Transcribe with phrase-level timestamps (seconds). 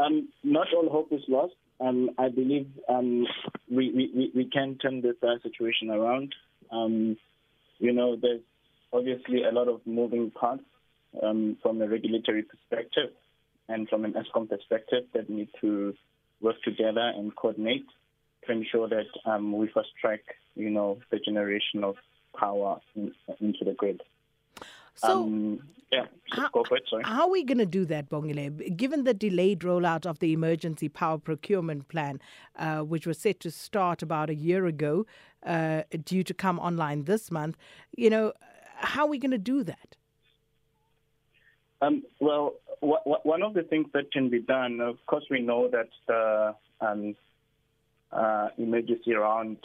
[0.00, 1.54] Um, not all hope is lost.
[1.80, 3.26] Um, I believe um,
[3.70, 6.34] we, we, we can turn this uh, situation around.
[6.70, 7.16] Um,
[7.78, 8.42] you know, there's
[8.92, 10.62] obviously a lot of moving parts
[11.22, 13.10] um, from a regulatory perspective
[13.68, 15.94] and from an Eskom perspective that need to
[16.40, 17.86] work together and coordinate
[18.46, 20.20] to ensure that um, we fast track,
[20.54, 21.96] you know, the generation of
[22.38, 24.02] power in, into the grid.
[24.96, 25.60] So, um,
[25.92, 26.84] yeah, how, go for it.
[26.88, 27.02] Sorry.
[27.04, 28.76] how are we going to do that, Bongile?
[28.76, 32.20] Given the delayed rollout of the emergency power procurement plan,
[32.56, 35.04] uh, which was set to start about a year ago,
[35.44, 37.56] uh, due to come online this month,
[37.96, 38.32] you know,
[38.76, 39.96] how are we going to do that?
[41.82, 45.40] Um, well, wh- wh- one of the things that can be done, of course, we
[45.40, 47.16] know that the um,
[48.12, 49.56] uh, emergency round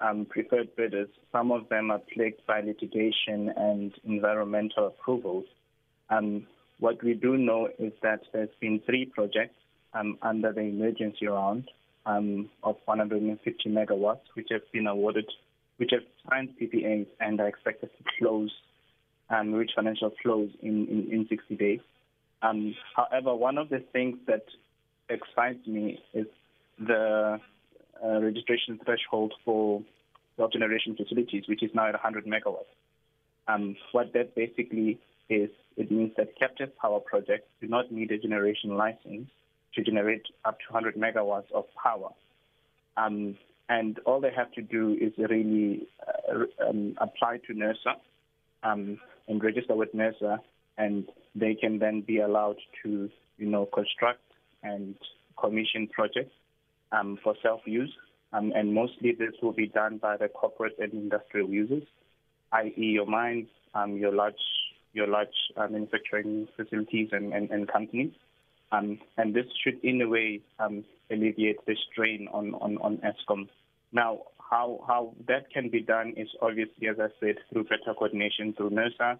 [0.00, 5.46] um, preferred bidders, some of them are plagued by litigation and environmental approvals.
[6.10, 6.46] Um,
[6.78, 9.54] what we do know is that there's been three projects
[9.94, 11.70] um, under the emergency round
[12.04, 15.26] um, of 150 megawatts, which have been awarded,
[15.78, 18.52] which have signed PPAs and are expected to close
[19.30, 21.80] and reach financial close in, in, in 60 days.
[22.42, 24.44] Um, however, one of the things that
[25.08, 26.26] excites me is
[26.78, 27.40] the
[28.04, 29.82] uh, registration threshold for
[30.36, 32.66] self-generation facilities, which is now at 100 megawatts.
[33.48, 38.18] Um, what that basically is, it means that captive power projects do not need a
[38.18, 39.28] generation license
[39.74, 42.10] to generate up to 100 megawatts of power.
[42.96, 43.36] Um,
[43.68, 47.94] and all they have to do is really uh, um, apply to NERSA
[48.62, 50.38] um, and register with NERSA,
[50.78, 54.20] and they can then be allowed to, you know, construct
[54.62, 54.94] and
[55.38, 56.34] commission projects
[56.92, 57.92] um, for self-use.
[58.32, 61.84] Um, and mostly this will be done by the corporate and industrial users,
[62.52, 64.34] i.e., your mines, um, your large,
[64.96, 68.12] your large uh, manufacturing facilities and, and, and companies.
[68.72, 73.48] Um, and this should, in a way, um, alleviate the strain on, on, on Eskom.
[73.92, 74.20] Now,
[74.50, 78.70] how, how that can be done is obviously, as I said, through better coordination through
[78.70, 79.18] NERSA,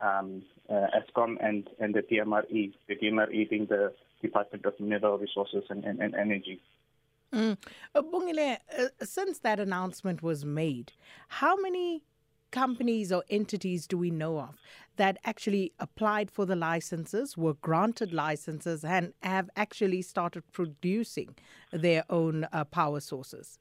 [0.00, 5.64] um, uh, Eskom, and, and the DMRE, the DMRE being the Department of Mineral Resources
[5.68, 6.60] and, and, and Energy.
[7.32, 7.58] Mm.
[7.94, 10.92] Uh, Bongile, uh, since that announcement was made,
[11.28, 12.02] how many
[12.56, 14.56] companies or entities do we know of
[14.96, 21.34] that actually applied for the licenses, were granted licenses, and have actually started producing
[21.70, 23.58] their own uh, power sources?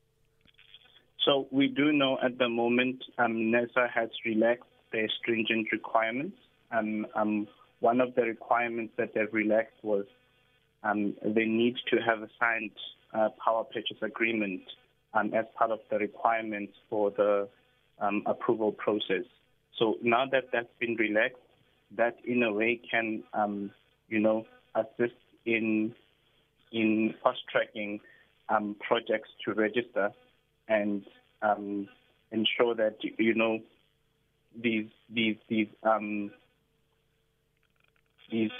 [1.25, 6.37] So we do know at the moment um, NERSA has relaxed their stringent requirements.
[6.71, 7.47] Um, um,
[7.81, 10.05] one of the requirements that they've relaxed was
[10.83, 12.71] um, they need to have a signed
[13.13, 14.61] uh, power purchase agreement
[15.13, 17.49] um, as part of the requirements for the
[17.99, 19.23] um, approval process.
[19.77, 21.37] So now that that's been relaxed,
[21.97, 23.71] that in a way can, um,
[24.09, 24.45] you know,
[24.75, 25.93] assist in
[26.71, 27.99] in fast tracking
[28.49, 30.11] um, projects to register
[30.67, 31.03] and
[31.41, 31.87] um,
[32.31, 33.59] ensure that you know
[34.61, 36.31] these these these um,
[38.31, 38.51] these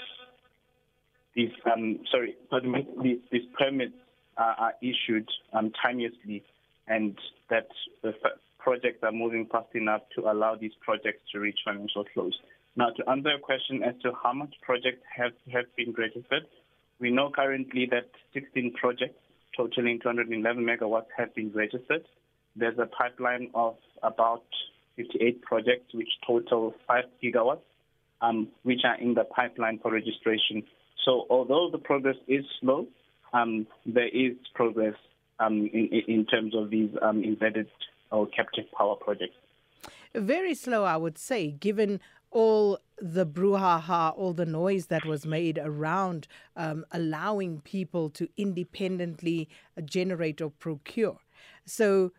[1.34, 3.94] these um, sorry, pardon me, these, these permits
[4.36, 6.42] are, are issued um, timeously,
[6.88, 7.18] and
[7.50, 7.68] that
[8.02, 8.12] the
[8.66, 12.36] projects are moving fast enough to allow these projects to reach financial close.
[12.74, 16.42] Now, to answer your question as to how much projects have, have been registered,
[16.98, 19.20] we know currently that 16 projects
[19.56, 22.02] totaling 211 megawatts have been registered.
[22.56, 24.42] There's a pipeline of about
[24.96, 27.60] 58 projects, which total 5 gigawatts,
[28.20, 30.64] um, which are in the pipeline for registration.
[31.04, 32.88] So, although the progress is slow,
[33.32, 34.94] um, there is progress
[35.38, 37.68] um, in, in, terms of these um, embedded
[38.10, 39.34] or captive power projects.
[40.14, 42.00] Very slow, I would say, given
[42.30, 49.48] all the brouhaha, all the noise that was made around um, allowing people to independently
[49.84, 51.18] generate or procure.
[51.64, 52.12] So,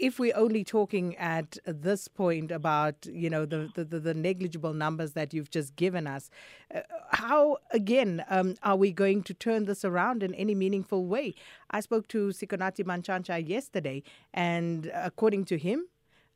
[0.00, 5.12] if we're only talking at this point about you know the the, the negligible numbers
[5.12, 6.30] that you've just given us,
[6.74, 6.80] uh,
[7.10, 11.34] how again um, are we going to turn this around in any meaningful way?
[11.70, 14.02] I spoke to Sikonathi Mantshantsha yesterday,
[14.32, 15.86] and according to him,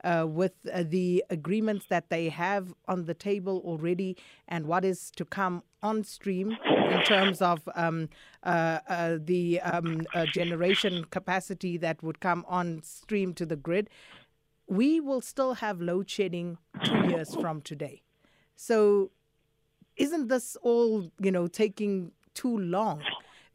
[0.04, 4.16] uh, with uh, the agreements that they have on the table already
[4.46, 6.56] and what is to come on stream
[6.90, 8.08] in terms of um,
[8.42, 13.90] uh, uh the um, uh, generation capacity that would come on stream to the grid,
[14.66, 18.02] we will still have load shedding two years from today.
[18.56, 19.10] So,
[19.96, 23.02] isn't this all you know taking too long?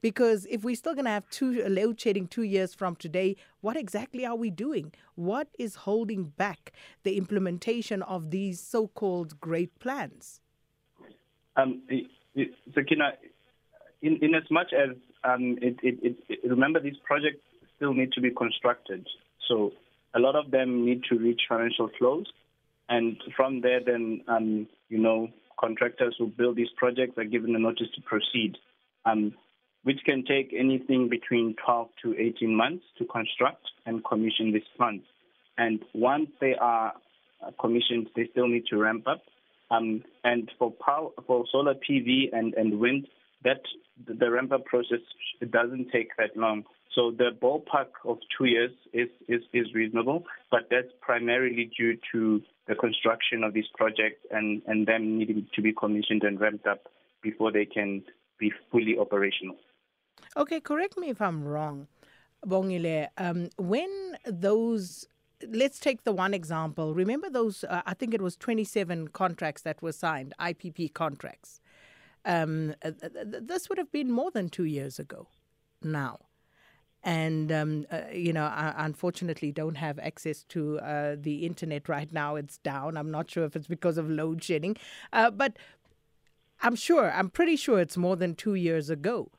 [0.01, 3.75] Because if we're still going to have two load shedding two years from today, what
[3.75, 4.94] exactly are we doing?
[5.16, 6.72] What is holding back
[7.04, 10.42] the implementation of these so-called great plans?
[11.56, 11.81] Um,
[12.74, 13.13] Sakina,
[14.01, 17.42] in, in as much as um, it, it, it, remember these projects
[17.75, 19.06] still need to be constructed.
[19.48, 19.72] So
[20.13, 22.25] a lot of them need to reach financial close.
[22.88, 25.28] And from there, then, um, you know,
[25.60, 28.57] contractors who build these projects are given a notice to proceed,
[29.06, 29.34] um,
[29.84, 35.06] which can take anything between 12 to 18 months to construct and commission these plants.
[35.58, 36.94] And once they are
[37.60, 39.22] commissioned, they still need to ramp up.
[39.72, 43.08] Um, and for power, for solar PV and, and wind,
[43.44, 43.62] that
[44.08, 45.00] the ramp up process
[45.52, 46.64] doesn't take that long.
[46.96, 52.42] So the ballpark of two years is, is, is reasonable, but that's primarily due to
[52.68, 56.88] the construction of these projects and, and them needing to be commissioned and ramped up
[57.22, 58.04] before they can
[58.40, 59.56] be fully operational.
[60.38, 61.88] Okay, correct me if I'm wrong,
[62.45, 63.07] Bongile.
[63.18, 65.07] Um, when those
[65.48, 66.94] let's take the one example.
[66.94, 67.63] Remember those?
[67.63, 71.62] Uh, I think it was 27 contracts that were signed, IPP contracts.
[72.25, 72.92] Um, uh,
[73.42, 75.27] this would have been more than two years ago
[75.81, 76.19] now.
[77.01, 82.12] And, um, uh, you know, I unfortunately don't have access to uh, the internet right
[82.12, 82.36] now.
[82.36, 82.98] It's down.
[82.98, 84.75] I'm not sure if it's because of load shedding.
[85.13, 85.56] Uh, but
[86.62, 89.31] I'm sure, I'm pretty sure it's more than two years ago.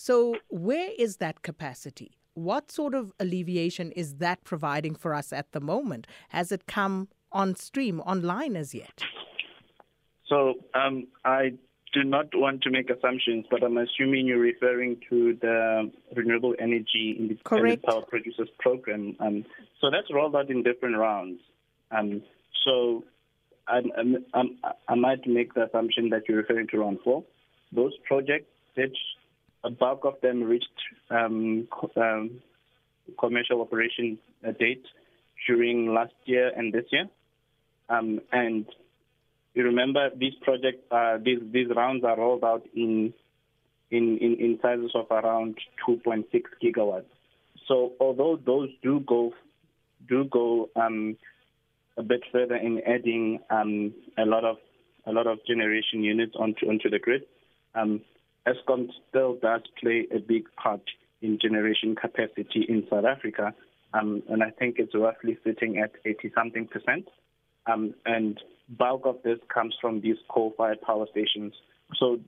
[0.00, 2.12] So, where is that capacity?
[2.34, 6.06] What sort of alleviation is that providing for us at the moment?
[6.28, 9.02] Has it come on stream, online as yet?
[10.28, 11.54] So um, I
[11.92, 17.16] do not want to make assumptions, but I'm assuming you're referring to the Renewable Energy
[17.18, 17.82] Independent Correct.
[17.82, 19.16] Power Producers Program.
[19.18, 19.44] Um,
[19.80, 21.40] so that's rolled out in different rounds.
[21.90, 22.22] Um,
[22.64, 23.02] so
[23.66, 23.80] I,
[24.88, 27.24] I might make the assumption that you're referring to round four.
[27.72, 28.46] Those projects,
[28.76, 28.96] which
[29.64, 30.68] a bulk of them reached
[31.10, 32.42] um, um,
[33.18, 34.84] commercial operation uh, date
[35.46, 37.08] during last year and this year.
[37.88, 38.66] Um, and
[39.54, 43.12] you remember these projects, uh, these these rounds are rolled out in
[43.90, 45.56] in, in, in sizes of around
[45.88, 46.24] 2.6
[46.62, 47.04] gigawatts.
[47.66, 49.32] So although those do go
[50.08, 51.16] do go um,
[51.96, 54.56] a bit further in adding um, a lot of
[55.06, 57.22] a lot of generation units onto onto the grid,
[57.74, 58.02] um,
[58.48, 60.82] Eskom still does play a big part
[61.20, 63.54] in generation capacity in South Africa,
[63.94, 67.08] um, and I think it's roughly sitting at 80 something percent.
[67.66, 71.54] Um, and bulk of this comes from these coal-fired power stations.
[71.98, 72.18] So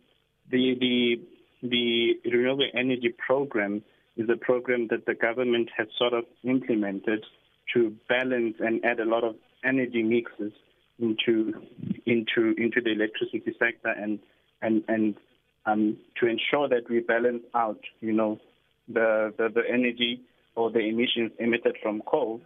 [0.50, 1.20] the the
[1.62, 3.82] the renewable energy program
[4.16, 7.24] is a program that the government has sort of implemented
[7.74, 10.52] to balance and add a lot of energy mixes
[10.98, 11.54] into
[12.06, 14.18] into into the electricity sector and
[14.62, 15.14] and and
[15.66, 18.38] um, to ensure that we balance out, you know,
[18.88, 20.20] the, the, the energy
[20.56, 22.40] or the emissions emitted from coal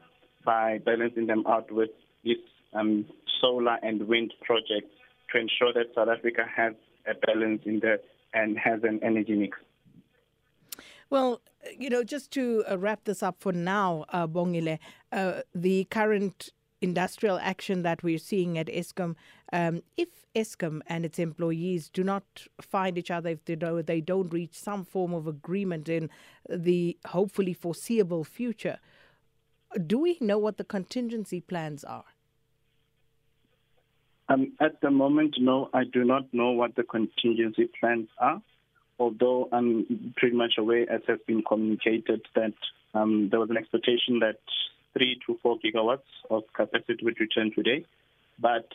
[0.44, 1.90] by balancing them out with
[2.22, 2.36] these
[2.74, 3.06] um,
[3.40, 4.92] solar and wind projects
[5.32, 6.74] to ensure that South Africa has
[7.06, 8.00] a balance in the
[8.32, 9.56] and has an energy mix.
[11.08, 11.40] Well,
[11.78, 14.78] you know, just to uh, wrap this up for now, uh, Bongile,
[15.12, 16.50] uh, the current
[16.80, 19.14] industrial action that we're seeing at Eskom,
[19.54, 22.24] um, if Eskom and its employees do not
[22.60, 26.10] find each other, if they don't, they don't reach some form of agreement in
[26.50, 28.78] the hopefully foreseeable future,
[29.86, 32.04] do we know what the contingency plans are?
[34.28, 38.42] Um, at the moment, no, I do not know what the contingency plans are.
[38.98, 42.54] Although I'm pretty much aware, as has been communicated, that
[42.92, 44.38] um, there was an expectation that
[44.94, 47.84] three to four gigawatts of capacity would return today.
[48.40, 48.66] But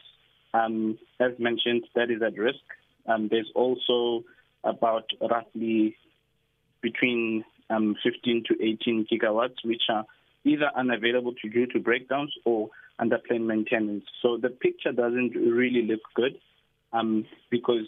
[0.54, 2.60] um, as mentioned, that is at risk.
[3.08, 4.24] Um, there's also
[4.64, 5.96] about roughly
[6.82, 10.06] between um, 15 to 18 gigawatts, which are
[10.44, 14.06] either unavailable to due to breakdowns or under planned maintenance.
[14.22, 16.40] So the picture doesn't really look good
[16.94, 17.88] um, because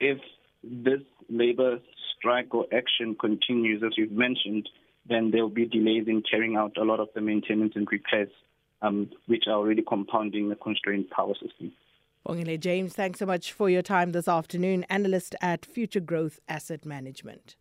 [0.00, 0.18] if
[0.62, 1.78] this labor
[2.16, 4.68] strike or action continues, as you've mentioned,
[5.08, 8.30] then there will be delays in carrying out a lot of the maintenance and repairs,
[8.82, 11.72] um, which are already compounding the constrained power system.
[12.28, 16.84] Bongile James, thanks so much for your time this afternoon, analyst at Future Growth Asset
[16.84, 17.56] Management.